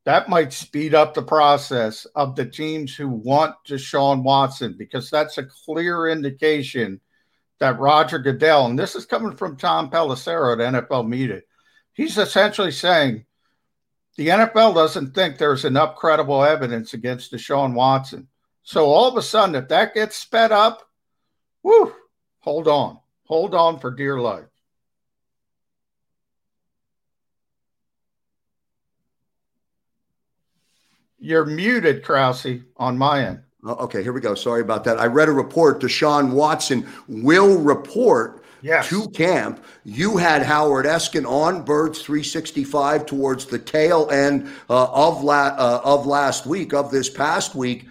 That 0.05 0.29
might 0.29 0.53
speed 0.53 0.93
up 0.93 1.13
the 1.13 1.23
process 1.23 2.05
of 2.15 2.35
the 2.35 2.45
teams 2.45 2.95
who 2.95 3.09
want 3.09 3.55
Deshaun 3.67 4.23
Watson 4.23 4.75
because 4.77 5.09
that's 5.09 5.37
a 5.39 5.43
clear 5.43 6.07
indication 6.07 7.01
that 7.59 7.79
Roger 7.79 8.19
Goodell, 8.19 8.67
and 8.67 8.77
this 8.77 8.95
is 8.95 9.05
coming 9.05 9.35
from 9.35 9.57
Tom 9.57 9.89
Pelissero 9.89 10.53
at 10.53 10.73
NFL 10.73 11.07
Media, 11.07 11.41
he's 11.93 12.17
essentially 12.17 12.71
saying 12.71 13.25
the 14.15 14.27
NFL 14.27 14.75
doesn't 14.75 15.15
think 15.15 15.37
there's 15.37 15.65
enough 15.65 15.95
credible 15.95 16.43
evidence 16.43 16.93
against 16.93 17.33
Deshaun 17.33 17.73
Watson. 17.73 18.27
So 18.63 18.85
all 18.85 19.09
of 19.09 19.17
a 19.17 19.21
sudden, 19.21 19.55
if 19.55 19.69
that 19.69 19.93
gets 19.93 20.15
sped 20.17 20.51
up, 20.51 20.87
whoo, 21.63 21.93
hold 22.39 22.67
on, 22.67 22.99
hold 23.25 23.55
on 23.55 23.79
for 23.79 23.91
dear 23.91 24.19
life. 24.19 24.45
You're 31.25 31.45
muted, 31.45 32.03
Krause, 32.03 32.45
on 32.77 32.99
my 32.99 33.25
end. 33.25 33.39
Oh, 33.63 33.73
okay, 33.85 34.03
here 34.03 34.13
we 34.13 34.21
go. 34.21 34.35
Sorry 34.35 34.61
about 34.61 34.83
that. 34.83 34.99
I 34.99 35.07
read 35.07 35.27
a 35.27 35.31
report. 35.31 35.81
Deshaun 35.81 36.29
Watson 36.31 36.87
will 37.07 37.57
report 37.57 38.43
yes. 38.61 38.87
to 38.89 39.09
camp. 39.09 39.65
You 39.83 40.17
had 40.17 40.43
Howard 40.43 40.85
Eskin 40.85 41.27
on 41.27 41.63
Birds 41.63 42.03
365 42.03 43.07
towards 43.07 43.45
the 43.47 43.57
tail 43.57 44.07
end 44.11 44.51
uh, 44.69 44.85
of 44.85 45.23
la- 45.23 45.55
uh, 45.57 45.81
of 45.83 46.05
last 46.05 46.45
week 46.45 46.75
of 46.75 46.91
this 46.91 47.09
past 47.09 47.55
week. 47.55 47.87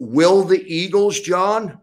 Will 0.00 0.42
the 0.42 0.64
Eagles, 0.66 1.20
John, 1.20 1.78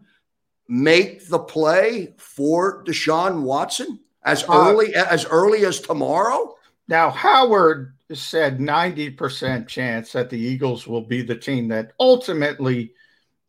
make 0.68 1.26
the 1.28 1.38
play 1.38 2.12
for 2.18 2.84
Deshaun 2.84 3.40
Watson 3.40 4.00
as 4.22 4.42
uh, 4.42 4.52
early 4.52 4.94
as 4.94 5.24
early 5.24 5.64
as 5.64 5.80
tomorrow? 5.80 6.56
Now 6.88 7.10
Howard 7.10 7.94
said 8.12 8.58
90% 8.58 9.66
chance 9.66 10.12
that 10.12 10.30
the 10.30 10.38
Eagles 10.38 10.86
will 10.86 11.02
be 11.02 11.22
the 11.22 11.36
team 11.36 11.68
that 11.68 11.92
ultimately 11.98 12.92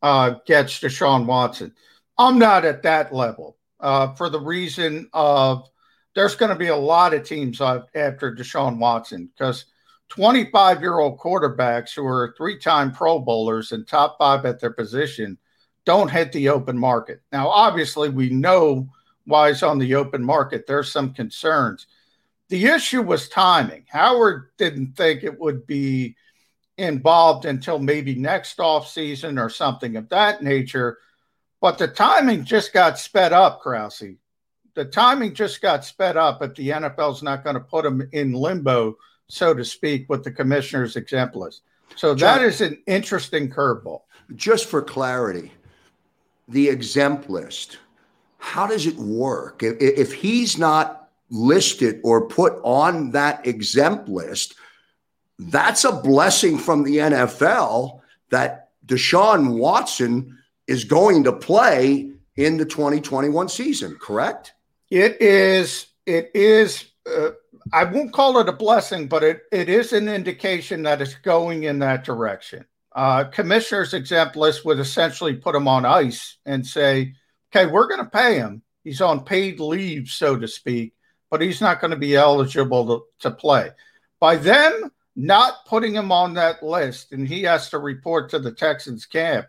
uh, 0.01 0.35
gets 0.45 0.79
Deshaun 0.79 1.25
Watson. 1.25 1.73
I'm 2.17 2.39
not 2.39 2.63
at 2.63 2.83
that 2.83 3.13
level 3.13 3.57
uh, 3.79 4.13
for 4.13 4.29
the 4.29 4.39
reason 4.39 5.09
of 5.13 5.69
there's 6.15 6.35
going 6.35 6.49
to 6.49 6.57
be 6.57 6.67
a 6.67 6.75
lot 6.75 7.13
of 7.13 7.27
teams 7.27 7.59
after 7.59 8.33
Deshaun 8.33 8.77
Watson 8.77 9.29
because 9.35 9.65
25 10.09 10.81
year 10.81 10.99
old 10.99 11.19
quarterbacks 11.19 11.93
who 11.93 12.05
are 12.05 12.33
three 12.37 12.57
time 12.57 12.91
Pro 12.91 13.19
Bowlers 13.19 13.73
and 13.73 13.85
top 13.85 14.17
five 14.17 14.45
at 14.45 14.59
their 14.59 14.71
position 14.71 15.37
don't 15.85 16.09
hit 16.09 16.31
the 16.31 16.49
open 16.49 16.77
market. 16.77 17.21
Now, 17.31 17.49
obviously, 17.49 18.09
we 18.09 18.29
know 18.29 18.87
why 19.25 19.49
he's 19.49 19.63
on 19.63 19.77
the 19.77 19.95
open 19.95 20.23
market. 20.23 20.65
There's 20.65 20.91
some 20.91 21.13
concerns 21.13 21.87
the 22.49 22.65
issue 22.65 23.01
was 23.01 23.29
timing. 23.29 23.85
Howard 23.89 24.49
didn't 24.57 24.95
think 24.95 25.23
it 25.23 25.39
would 25.39 25.65
be 25.65 26.15
involved 26.77 27.45
until 27.45 27.79
maybe 27.79 28.15
next 28.15 28.59
off 28.59 28.87
season 28.87 29.39
or 29.39 29.49
something 29.49 29.95
of 29.95 30.09
that 30.09 30.43
nature. 30.43 30.97
But 31.61 31.77
the 31.77 31.87
timing 31.87 32.43
just 32.43 32.73
got 32.73 32.99
sped 32.99 33.33
up, 33.33 33.61
Krause. 33.61 34.03
The 34.75 34.85
timing 34.85 35.33
just 35.33 35.61
got 35.61 35.85
sped 35.85 36.17
up 36.17 36.43
if 36.43 36.53
the 36.55 36.69
NFL's 36.69 37.23
not 37.23 37.43
going 37.43 37.55
to 37.55 37.61
put 37.61 37.85
him 37.85 38.07
in 38.11 38.33
limbo, 38.33 38.97
so 39.27 39.53
to 39.53 39.63
speak, 39.63 40.07
with 40.09 40.23
the 40.23 40.31
commissioner's 40.31 40.97
exempt 40.97 41.35
list. 41.35 41.61
So 41.95 42.13
that 42.15 42.41
is 42.41 42.59
an 42.61 42.77
interesting 42.85 43.49
curveball. 43.49 44.01
Just 44.35 44.65
for 44.65 44.81
clarity, 44.81 45.53
the 46.47 46.67
exempt 46.67 47.29
list, 47.29 47.77
how 48.37 48.67
does 48.67 48.85
it 48.85 48.97
work? 48.97 49.63
If, 49.63 49.77
if 49.79 50.13
he's 50.13 50.57
not 50.57 51.04
listed 51.29 51.99
or 52.03 52.27
put 52.27 52.53
on 52.63 53.11
that 53.11 53.45
exempt 53.45 54.09
list, 54.09 54.55
that's 55.37 55.83
a 55.83 55.91
blessing 55.91 56.57
from 56.57 56.83
the 56.83 56.97
NFL 56.97 57.99
that 58.29 58.69
Deshaun 58.85 59.57
Watson 59.57 60.37
is 60.67 60.83
going 60.83 61.23
to 61.23 61.33
play 61.33 62.11
in 62.35 62.57
the 62.57 62.65
2021 62.65 63.49
season, 63.49 63.97
correct? 63.99 64.53
It 64.89 65.21
is, 65.21 65.87
it 66.05 66.31
is, 66.33 66.85
uh, 67.05 67.31
I 67.73 67.85
won't 67.85 68.13
call 68.13 68.39
it 68.39 68.49
a 68.49 68.53
blessing, 68.53 69.07
but 69.07 69.23
it, 69.23 69.43
it 69.51 69.69
is 69.69 69.93
an 69.93 70.07
indication 70.07 70.83
that 70.83 71.01
it's 71.01 71.15
going 71.15 71.63
in 71.63 71.79
that 71.79 72.03
direction. 72.03 72.65
Uh, 72.93 73.25
commissioner's 73.25 73.93
exempt 73.93 74.35
list 74.35 74.63
would 74.63 74.79
essentially 74.79 75.33
put 75.33 75.55
him 75.55 75.67
on 75.67 75.85
ice 75.85 76.37
and 76.45 76.65
say, 76.65 77.13
okay, 77.49 77.69
we're 77.69 77.87
going 77.87 78.03
to 78.03 78.09
pay 78.09 78.35
him. 78.35 78.61
He's 78.83 79.01
on 79.01 79.25
paid 79.25 79.59
leave, 79.59 80.07
so 80.07 80.37
to 80.37 80.47
speak 80.47 80.94
but 81.35 81.41
he's 81.41 81.59
not 81.59 81.81
going 81.81 81.91
to 81.91 81.97
be 81.97 82.15
eligible 82.15 82.87
to, 82.87 83.05
to 83.19 83.35
play. 83.35 83.69
By 84.21 84.37
them 84.37 84.89
not 85.17 85.65
putting 85.65 85.93
him 85.93 86.09
on 86.09 86.33
that 86.35 86.63
list 86.63 87.11
and 87.11 87.27
he 87.27 87.43
has 87.43 87.69
to 87.71 87.77
report 87.77 88.29
to 88.29 88.39
the 88.39 88.53
Texans 88.53 89.05
camp, 89.05 89.45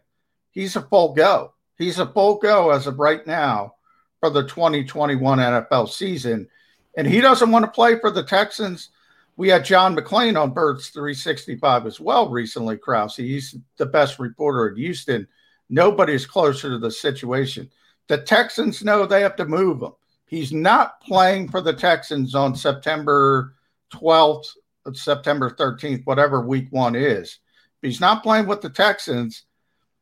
he's 0.51 0.75
a 0.75 0.83
full 0.83 1.15
go. 1.15 1.55
He's 1.79 2.01
a 2.01 2.13
full 2.13 2.39
go 2.39 2.73
as 2.73 2.89
of 2.89 2.99
right 2.99 3.25
now 3.25 3.75
for 4.19 4.31
the 4.31 4.43
2021 4.43 5.39
NFL 5.39 5.89
season. 5.89 6.49
And 6.97 7.07
he 7.07 7.21
doesn't 7.21 7.53
want 7.53 7.65
to 7.65 7.71
play 7.71 8.01
for 8.01 8.11
the 8.11 8.25
Texans. 8.25 8.89
We 9.37 9.49
had 9.49 9.65
John 9.65 9.95
McClain 9.95 10.37
on 10.37 10.55
Birds 10.55 10.89
365 10.89 11.87
as 11.87 12.01
well 12.01 12.29
recently, 12.29 12.79
Krause. 12.79 13.15
He's 13.15 13.55
the 13.77 13.87
best 13.87 14.19
reporter 14.19 14.71
in 14.71 14.75
Houston. 14.75 15.29
Nobody's 15.71 16.27
closer 16.27 16.69
to 16.69 16.79
the 16.79 16.91
situation. 16.91 17.71
The 18.09 18.19
Texans 18.19 18.83
know 18.83 19.07
they 19.07 19.21
have 19.21 19.37
to 19.37 19.45
move 19.45 19.83
him. 19.83 19.93
He's 20.27 20.53
not 20.53 21.01
playing 21.01 21.49
for 21.49 21.61
the 21.61 21.73
Texans 21.73 22.35
on 22.35 22.57
September 22.57 23.55
12th, 23.93 24.47
September 24.93 25.51
13th, 25.51 26.05
whatever 26.05 26.41
week 26.41 26.67
one 26.71 26.95
is. 26.97 27.39
But 27.81 27.89
he's 27.89 28.01
not 28.01 28.23
playing 28.23 28.47
with 28.47 28.61
the 28.61 28.71
Texans. 28.71 29.45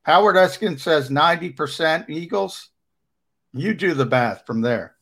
Howard 0.02 0.37
Eskin 0.37 0.81
says 0.81 1.11
90% 1.11 2.09
Eagles. 2.09 2.71
You 3.52 3.75
do 3.75 3.95
the 3.95 4.07
math 4.07 4.47
from 4.47 4.62
there. 4.62 4.97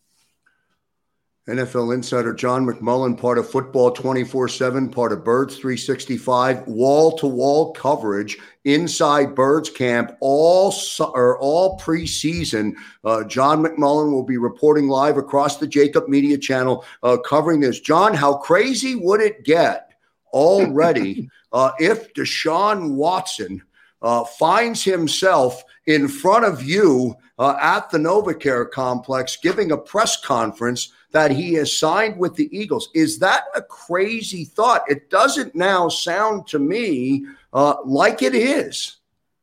NFL 1.48 1.92
insider 1.92 2.32
John 2.32 2.64
McMullen, 2.64 3.18
part 3.18 3.36
of 3.36 3.50
Football 3.50 3.90
24 3.90 4.46
7, 4.46 4.88
part 4.88 5.10
of 5.10 5.24
Birds 5.24 5.56
365, 5.56 6.68
wall 6.68 7.18
to 7.18 7.26
wall 7.26 7.72
coverage 7.72 8.38
inside 8.64 9.34
Birds 9.34 9.68
Camp 9.68 10.16
all 10.20 10.72
or 11.00 11.36
all 11.40 11.80
preseason. 11.80 12.74
Uh, 13.02 13.24
John 13.24 13.60
McMullen 13.60 14.12
will 14.12 14.22
be 14.22 14.38
reporting 14.38 14.86
live 14.86 15.16
across 15.16 15.56
the 15.56 15.66
Jakib 15.66 16.06
Media 16.06 16.38
channel 16.38 16.84
uh, 17.02 17.16
covering 17.16 17.58
this. 17.58 17.80
John, 17.80 18.14
how 18.14 18.34
crazy 18.34 18.94
would 18.94 19.20
it 19.20 19.44
get 19.44 19.90
already 20.32 21.28
uh, 21.52 21.72
if 21.80 22.14
Deshaun 22.14 22.94
Watson 22.94 23.60
uh, 24.00 24.22
finds 24.22 24.84
himself 24.84 25.64
in 25.86 26.06
front 26.06 26.44
of 26.44 26.62
you 26.62 27.16
uh, 27.40 27.56
at 27.60 27.90
the 27.90 27.98
NovaCare 27.98 28.70
complex 28.70 29.38
giving 29.42 29.72
a 29.72 29.76
press 29.76 30.16
conference? 30.20 30.92
That 31.12 31.30
he 31.30 31.54
has 31.54 31.76
signed 31.76 32.18
with 32.18 32.34
the 32.34 32.48
Eagles. 32.56 32.88
Is 32.94 33.18
that 33.20 33.44
a 33.54 33.62
crazy 33.62 34.44
thought? 34.44 34.82
It 34.88 35.10
doesn't 35.10 35.54
now 35.54 35.88
sound 35.88 36.46
to 36.48 36.58
me 36.58 37.26
uh, 37.52 37.76
like 37.84 38.22
it 38.22 38.34
is. 38.34 38.96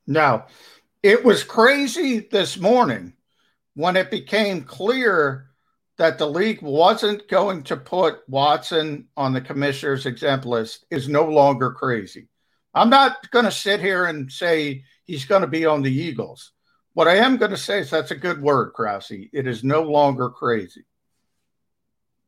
No, 0.07 0.43
it 1.03 1.23
was 1.23 1.43
crazy 1.43 2.27
this 2.31 2.57
morning 2.57 3.13
when 3.75 3.95
it 3.95 4.11
became 4.11 4.63
clear 4.63 5.49
that 5.97 6.17
the 6.17 6.27
league 6.27 6.61
wasn't 6.61 7.27
going 7.27 7.61
to 7.63 7.77
put 7.77 8.27
Watson 8.27 9.07
on 9.15 9.33
the 9.33 9.41
commissioner's 9.41 10.05
exempt 10.05 10.45
list 10.45 10.85
is 10.89 11.09
no 11.09 11.25
longer 11.25 11.71
crazy. 11.71 12.27
I'm 12.73 12.89
not 12.89 13.29
going 13.31 13.45
to 13.45 13.51
sit 13.51 13.79
here 13.79 14.05
and 14.05 14.31
say 14.31 14.83
he's 15.05 15.25
going 15.25 15.41
to 15.41 15.47
be 15.47 15.65
on 15.65 15.81
the 15.81 15.93
Eagles. 15.93 16.53
What 16.93 17.07
I 17.07 17.15
am 17.15 17.38
going 17.38 17.51
to 17.51 17.57
say 17.57 17.79
is 17.79 17.89
that's 17.89 18.11
a 18.11 18.15
good 18.15 18.41
word, 18.41 18.73
Krause. 18.73 19.11
It 19.11 19.47
is 19.47 19.63
no 19.63 19.83
longer 19.83 20.29
crazy. 20.29 20.85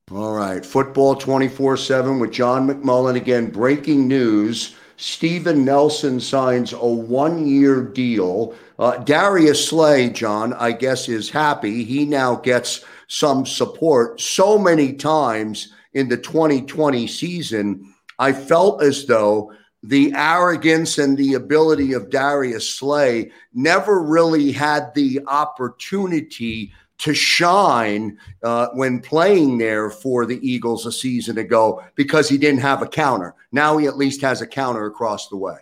All 0.09 0.33
right. 0.33 0.65
Football 0.65 1.15
24 1.15 1.77
7 1.77 2.19
with 2.19 2.31
John 2.31 2.67
McMullen. 2.67 3.15
Again, 3.15 3.49
breaking 3.49 4.07
news. 4.07 4.75
Steven 4.97 5.65
Nelson 5.65 6.19
signs 6.19 6.73
a 6.73 6.85
one 6.85 7.47
year 7.47 7.81
deal. 7.81 8.53
Uh, 8.77 8.97
Darius 8.97 9.67
Slay, 9.67 10.09
John, 10.09 10.53
I 10.53 10.73
guess, 10.73 11.07
is 11.09 11.29
happy. 11.29 11.83
He 11.83 12.05
now 12.05 12.35
gets 12.35 12.83
some 13.07 13.45
support. 13.45 14.19
So 14.21 14.57
many 14.57 14.93
times 14.93 15.73
in 15.93 16.09
the 16.09 16.17
2020 16.17 17.07
season, 17.07 17.93
I 18.19 18.33
felt 18.33 18.83
as 18.83 19.05
though 19.05 19.53
the 19.83 20.13
arrogance 20.15 20.97
and 20.97 21.17
the 21.17 21.33
ability 21.33 21.93
of 21.93 22.09
Darius 22.09 22.69
Slay 22.69 23.31
never 23.53 24.01
really 24.01 24.51
had 24.51 24.93
the 24.93 25.21
opportunity 25.27 26.73
to 27.01 27.15
shine 27.15 28.17
uh, 28.43 28.67
when 28.73 28.99
playing 28.99 29.57
there 29.57 29.89
for 29.89 30.25
the 30.25 30.39
Eagles 30.47 30.85
a 30.85 30.91
season 30.91 31.37
ago 31.37 31.83
because 31.95 32.29
he 32.29 32.37
didn't 32.37 32.61
have 32.61 32.83
a 32.83 32.87
counter. 32.87 33.33
Now 33.51 33.77
he 33.77 33.87
at 33.87 33.97
least 33.97 34.21
has 34.21 34.41
a 34.41 34.47
counter 34.47 34.85
across 34.85 35.27
the 35.27 35.37
way. 35.37 35.57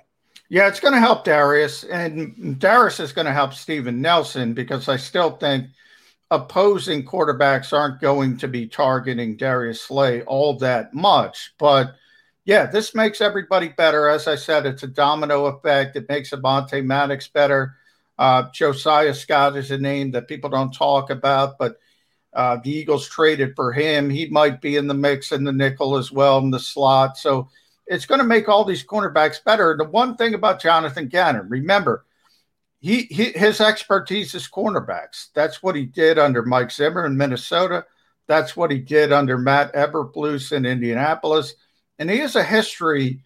Yeah, 0.49 0.67
it's 0.67 0.79
going 0.79 0.95
to 0.95 0.99
help 0.99 1.23
Darius, 1.23 1.83
and 1.85 2.59
Darius 2.59 2.99
is 2.99 3.13
going 3.13 3.27
to 3.27 3.33
help 3.33 3.53
Steven 3.53 4.01
Nelson 4.01 4.53
because 4.53 4.89
I 4.89 4.97
still 4.97 5.37
think 5.37 5.67
opposing 6.31 7.05
quarterbacks 7.05 7.71
aren't 7.71 8.01
going 8.01 8.37
to 8.37 8.47
be 8.47 8.67
targeting 8.67 9.37
Darius 9.37 9.81
Slay 9.81 10.23
all 10.23 10.57
that 10.57 10.93
much. 10.93 11.53
But 11.57 11.95
yeah, 12.43 12.65
this 12.65 12.93
makes 12.95 13.21
everybody 13.21 13.69
better. 13.69 14.09
As 14.09 14.27
I 14.27 14.35
said, 14.35 14.65
it's 14.65 14.83
a 14.83 14.87
domino 14.87 15.45
effect. 15.45 15.95
It 15.95 16.09
makes 16.09 16.31
Avonte 16.31 16.83
Maddox 16.83 17.27
better. 17.27 17.75
Uh, 18.19 18.49
Josiah 18.51 19.13
Scott 19.13 19.55
is 19.55 19.71
a 19.71 19.77
name 19.77 20.11
that 20.11 20.27
people 20.27 20.49
don't 20.49 20.73
talk 20.73 21.09
about, 21.09 21.57
but 21.57 21.77
uh, 22.33 22.57
the 22.61 22.69
Eagles 22.69 23.07
traded 23.07 23.55
for 23.55 23.71
him. 23.71 24.09
He 24.09 24.27
might 24.27 24.59
be 24.59 24.75
in 24.75 24.87
the 24.87 24.93
mix 24.93 25.31
in 25.31 25.45
the 25.45 25.53
nickel 25.53 25.95
as 25.95 26.11
well 26.11 26.39
in 26.39 26.51
the 26.51 26.59
slot. 26.59 27.17
So 27.17 27.47
it's 27.87 28.05
going 28.05 28.19
to 28.19 28.27
make 28.27 28.49
all 28.49 28.65
these 28.65 28.85
cornerbacks 28.85 29.41
better. 29.41 29.73
The 29.77 29.85
one 29.85 30.17
thing 30.17 30.33
about 30.33 30.61
Jonathan 30.61 31.07
Gannon, 31.07 31.47
remember, 31.47 32.05
he, 32.81 33.03
he 33.03 33.31
his 33.31 33.61
expertise 33.61 34.35
is 34.35 34.49
cornerbacks. 34.49 35.27
That's 35.33 35.63
what 35.63 35.75
he 35.75 35.85
did 35.85 36.19
under 36.19 36.43
Mike 36.43 36.71
Zimmer 36.71 37.05
in 37.05 37.15
Minnesota. 37.15 37.85
That's 38.27 38.55
what 38.55 38.69
he 38.69 38.79
did 38.79 39.13
under 39.13 39.37
Matt 39.37 39.73
Eberflus 39.73 40.51
in 40.51 40.65
Indianapolis. 40.65 41.55
And 41.97 42.09
he 42.09 42.17
has 42.17 42.35
a 42.35 42.43
history 42.43 43.21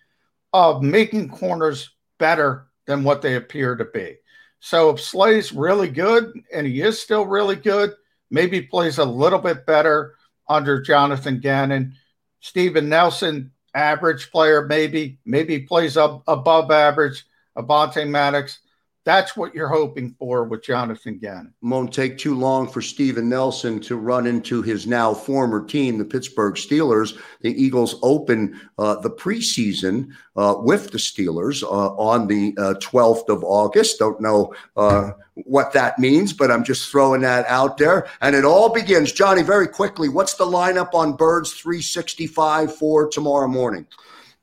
of 0.54 0.84
making 0.84 1.30
corners 1.30 1.90
better 2.20 2.68
than 2.86 3.04
what 3.04 3.24
they 3.24 3.36
appear 3.36 3.76
to 3.76 3.86
be. 3.86 4.18
So 4.66 4.92
if 4.92 5.02
Slay's 5.02 5.52
really 5.52 5.90
good, 5.90 6.40
and 6.54 6.66
he 6.66 6.80
is 6.80 7.02
still 7.02 7.26
really 7.26 7.58
good, 7.58 7.92
maybe 8.32 8.62
plays 8.62 8.98
a 8.98 9.04
little 9.04 9.38
bit 9.38 9.66
better 9.66 10.16
under 10.48 10.82
Jonathan 10.82 11.42
Gannon. 11.42 11.96
Steven 12.40 12.88
Nelson, 12.88 13.52
average 13.76 14.32
player, 14.32 14.66
maybe, 14.66 15.20
maybe 15.26 15.60
plays 15.60 15.98
up 15.98 16.24
above 16.28 16.72
average. 16.72 17.26
Avonte 17.58 18.08
Maddox, 18.08 18.60
that's 19.06 19.36
what 19.36 19.54
you're 19.54 19.68
hoping 19.68 20.16
for 20.18 20.46
with 20.46 20.64
Jonathan 20.64 21.18
Gannon. 21.18 21.54
Won't 21.62 21.94
take 21.94 22.18
too 22.18 22.36
long 22.36 22.70
for 22.70 22.82
Steven 22.82 23.28
Nelson 23.28 23.82
to 23.82 23.98
run 23.98 24.26
into 24.26 24.62
his 24.62 24.88
now 24.88 25.14
former 25.14 25.66
team, 25.66 25.98
the 25.98 26.06
Pittsburgh 26.06 26.56
Steelers. 26.56 27.20
The 27.42 27.52
Eagles 27.62 27.96
open 28.02 28.60
uh, 28.78 28.96
the 29.02 29.10
preseason 29.10 30.12
uh, 30.38 30.56
with 30.58 30.92
the 30.92 30.98
Steelers 30.98 31.64
uh, 31.64 31.68
on 31.96 32.28
the 32.28 32.54
12th 32.54 33.30
uh, 33.30 33.34
of 33.34 33.44
August. 33.44 34.00
Don't 34.00 34.22
know 34.22 34.56
uh, 34.78 35.12
what 35.34 35.74
that 35.74 36.00
means, 36.00 36.32
but 36.32 36.50
I'm 36.50 36.64
just 36.64 36.90
throwing 36.90 37.22
that 37.22 37.46
out 37.48 37.78
there. 37.78 38.08
And 38.22 38.36
it 38.36 38.46
all 38.46 38.70
begins, 38.70 39.12
Johnny, 39.12 39.44
very 39.44 39.68
quickly. 39.68 40.08
What's 40.08 40.36
the 40.36 40.46
lineup 40.46 40.94
on 40.94 41.18
Birds 41.18 41.52
365 41.54 42.76
for 42.76 43.10
tomorrow 43.10 43.48
morning? 43.48 43.86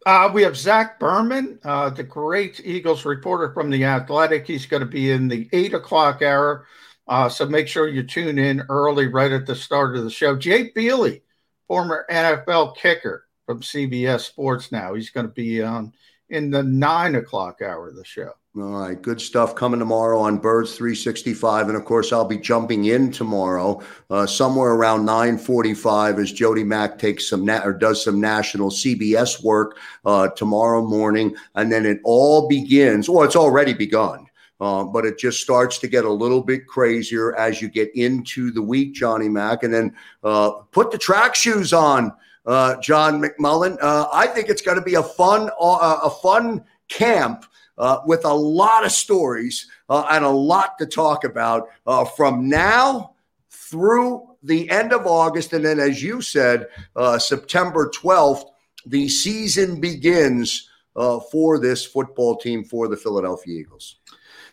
Uh, 0.06 0.30
we 0.32 0.42
have 0.42 0.56
Zach 0.56 0.98
Berman, 0.98 1.58
uh, 1.62 1.90
the 1.90 2.02
great 2.02 2.60
Eagles 2.64 3.04
reporter 3.04 3.52
from 3.52 3.68
The 3.68 3.84
Athletic. 3.84 4.46
He's 4.46 4.64
going 4.64 4.80
to 4.80 4.86
be 4.86 5.10
in 5.10 5.28
the 5.28 5.48
eight 5.52 5.74
o'clock 5.74 6.22
hour. 6.22 6.66
Uh, 7.06 7.28
so 7.28 7.46
make 7.46 7.68
sure 7.68 7.88
you 7.88 8.02
tune 8.02 8.38
in 8.38 8.62
early, 8.70 9.08
right 9.08 9.32
at 9.32 9.44
the 9.44 9.54
start 9.54 9.96
of 9.96 10.04
the 10.04 10.10
show. 10.10 10.36
Jay 10.36 10.70
Feely, 10.70 11.22
former 11.66 12.06
NFL 12.10 12.76
kicker 12.76 13.26
from 13.44 13.60
CBS 13.60 14.20
Sports 14.20 14.72
now. 14.72 14.94
He's 14.94 15.10
going 15.10 15.26
to 15.26 15.32
be 15.32 15.62
on 15.62 15.92
in 16.30 16.50
the 16.50 16.62
nine 16.62 17.16
o'clock 17.16 17.60
hour 17.60 17.88
of 17.88 17.96
the 17.96 18.04
show. 18.04 18.32
All 18.56 18.64
right, 18.64 19.00
good 19.00 19.20
stuff 19.20 19.54
coming 19.54 19.78
tomorrow 19.78 20.18
on 20.18 20.38
Birds 20.38 20.76
365, 20.76 21.68
and 21.68 21.76
of 21.76 21.84
course 21.84 22.12
I'll 22.12 22.24
be 22.24 22.36
jumping 22.36 22.86
in 22.86 23.12
tomorrow 23.12 23.80
uh, 24.10 24.26
somewhere 24.26 24.72
around 24.72 25.06
9:45 25.06 26.18
as 26.18 26.32
Jody 26.32 26.64
Mack 26.64 26.98
takes 26.98 27.30
some 27.30 27.44
na- 27.44 27.62
or 27.62 27.72
does 27.72 28.02
some 28.02 28.20
national 28.20 28.70
CBS 28.70 29.44
work 29.44 29.78
uh, 30.04 30.30
tomorrow 30.30 30.84
morning, 30.84 31.32
and 31.54 31.70
then 31.70 31.86
it 31.86 32.00
all 32.02 32.48
begins. 32.48 33.08
Well, 33.08 33.22
it's 33.22 33.36
already 33.36 33.72
begun. 33.72 34.26
Uh, 34.60 34.82
but 34.82 35.06
it 35.06 35.16
just 35.16 35.40
starts 35.40 35.78
to 35.78 35.88
get 35.88 36.04
a 36.04 36.12
little 36.12 36.42
bit 36.42 36.66
crazier 36.66 37.34
as 37.36 37.62
you 37.62 37.68
get 37.68 37.88
into 37.94 38.50
the 38.50 38.60
week, 38.60 38.92
Johnny 38.94 39.28
Mack, 39.28 39.62
and 39.62 39.72
then 39.72 39.94
uh, 40.24 40.50
put 40.72 40.90
the 40.90 40.98
track 40.98 41.34
shoes 41.34 41.72
on, 41.72 42.12
uh, 42.44 42.76
John 42.82 43.22
McMullen. 43.22 43.78
Uh, 43.80 44.08
I 44.12 44.26
think 44.26 44.48
it's 44.50 44.60
going 44.60 44.76
to 44.76 44.84
be 44.84 44.96
a 44.96 45.02
fun, 45.02 45.48
a 45.58 46.10
fun 46.10 46.62
camp 46.88 47.46
uh, 47.80 48.00
with 48.04 48.24
a 48.26 48.32
lot 48.32 48.84
of 48.84 48.92
stories 48.92 49.68
uh, 49.88 50.06
and 50.10 50.24
a 50.24 50.28
lot 50.28 50.78
to 50.78 50.86
talk 50.86 51.24
about 51.24 51.68
uh, 51.86 52.04
from 52.04 52.48
now 52.48 53.14
through 53.50 54.28
the 54.42 54.70
end 54.70 54.92
of 54.92 55.06
August. 55.06 55.54
And 55.54 55.64
then, 55.64 55.80
as 55.80 56.02
you 56.02 56.20
said, 56.20 56.68
uh, 56.94 57.18
September 57.18 57.90
12th, 57.90 58.44
the 58.84 59.08
season 59.08 59.80
begins 59.80 60.68
uh, 60.94 61.20
for 61.32 61.58
this 61.58 61.84
football 61.84 62.36
team 62.36 62.64
for 62.64 62.86
the 62.86 62.96
Philadelphia 62.96 63.60
Eagles. 63.60 63.96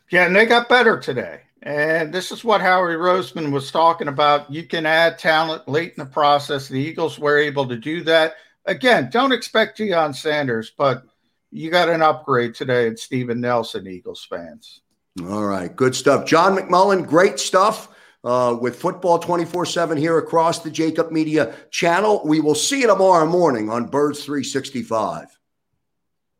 Yeah, 0.09 0.25
and 0.25 0.35
they 0.35 0.45
got 0.45 0.69
better 0.69 0.97
today. 0.97 1.41
And 1.63 2.13
this 2.13 2.31
is 2.31 2.45
what 2.45 2.61
Howie 2.61 2.93
Roseman 2.93 3.51
was 3.51 3.71
talking 3.71 4.07
about. 4.07 4.49
You 4.49 4.63
can 4.63 4.85
add 4.85 5.19
talent 5.19 5.67
late 5.67 5.95
in 5.97 6.03
the 6.03 6.09
process. 6.09 6.69
The 6.69 6.79
Eagles 6.79 7.19
were 7.19 7.37
able 7.37 7.67
to 7.67 7.75
do 7.75 8.03
that. 8.03 8.35
Again, 8.65 9.09
don't 9.11 9.33
expect 9.33 9.77
Deion 9.77 10.15
Sanders, 10.15 10.71
but 10.77 11.03
you 11.51 11.69
got 11.71 11.89
an 11.89 12.01
upgrade 12.01 12.55
today 12.55 12.87
at 12.87 12.99
Steven 12.99 13.39
Nelson, 13.39 13.87
Eagles 13.87 14.25
fans. 14.29 14.81
All 15.23 15.45
right, 15.45 15.73
good 15.75 15.95
stuff. 15.95 16.25
John 16.25 16.55
McMullen, 16.55 17.07
great 17.07 17.39
stuff 17.39 17.89
uh, 18.23 18.55
with 18.59 18.75
football 18.75 19.19
24 19.19 19.65
7 19.65 19.97
here 19.97 20.17
across 20.17 20.59
the 20.59 20.69
Jakib 20.69 21.11
Media 21.11 21.55
channel. 21.71 22.21
We 22.25 22.39
will 22.39 22.55
see 22.55 22.81
you 22.81 22.87
tomorrow 22.87 23.25
morning 23.25 23.69
on 23.69 23.87
Birds 23.87 24.23
365. 24.25 25.36